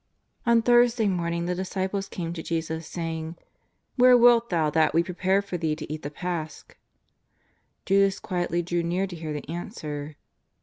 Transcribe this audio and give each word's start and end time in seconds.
On 0.47 0.63
Thursday 0.63 1.05
morning 1.07 1.45
the 1.45 1.53
disciples 1.53 2.09
came 2.09 2.33
to 2.33 2.41
Jesus, 2.41 2.87
saying:" 2.87 3.35
Where 3.97 4.17
wilt 4.17 4.49
Thou 4.49 4.71
that 4.71 4.95
we 4.95 5.03
prepare 5.03 5.43
for 5.43 5.57
Thee 5.59 5.75
to 5.75 5.93
eat 5.93 6.01
the 6.01 6.09
Pasch 6.09 6.63
V 6.67 6.73
Judas 7.85 8.19
quietly 8.19 8.63
drew 8.63 8.81
near 8.81 9.05
to 9.05 9.15
hear 9.15 9.31
the 9.31 9.47
answer. 9.47 10.15